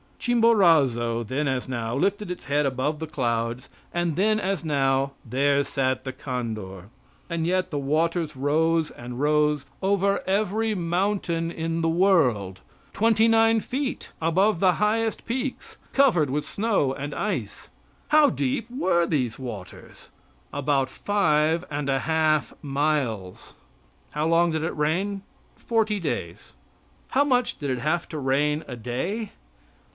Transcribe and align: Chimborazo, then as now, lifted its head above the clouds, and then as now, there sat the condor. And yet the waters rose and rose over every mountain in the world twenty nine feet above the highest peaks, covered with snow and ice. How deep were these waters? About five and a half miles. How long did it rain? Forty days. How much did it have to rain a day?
Chimborazo, 0.17 1.23
then 1.23 1.47
as 1.47 1.67
now, 1.67 1.95
lifted 1.95 2.29
its 2.29 2.45
head 2.45 2.63
above 2.65 2.97
the 2.99 3.07
clouds, 3.07 3.69
and 3.93 4.15
then 4.15 4.39
as 4.39 4.63
now, 4.63 5.13
there 5.25 5.63
sat 5.63 6.03
the 6.03 6.11
condor. 6.11 6.89
And 7.29 7.45
yet 7.47 7.69
the 7.69 7.79
waters 7.79 8.35
rose 8.35 8.91
and 8.91 9.19
rose 9.19 9.65
over 9.81 10.23
every 10.27 10.75
mountain 10.75 11.49
in 11.51 11.81
the 11.81 11.89
world 11.89 12.61
twenty 12.93 13.27
nine 13.27 13.59
feet 13.61 14.11
above 14.21 14.59
the 14.59 14.73
highest 14.73 15.25
peaks, 15.25 15.77
covered 15.91 16.29
with 16.29 16.45
snow 16.45 16.93
and 16.93 17.15
ice. 17.15 17.69
How 18.09 18.29
deep 18.29 18.69
were 18.69 19.07
these 19.07 19.37
waters? 19.39 20.09
About 20.53 20.89
five 20.89 21.63
and 21.69 21.89
a 21.89 21.99
half 21.99 22.53
miles. 22.63 23.53
How 24.11 24.27
long 24.27 24.51
did 24.51 24.63
it 24.63 24.77
rain? 24.77 25.21
Forty 25.55 25.99
days. 25.99 26.53
How 27.09 27.23
much 27.23 27.57
did 27.59 27.69
it 27.69 27.79
have 27.79 28.07
to 28.09 28.19
rain 28.19 28.63
a 28.67 28.75
day? 28.75 29.31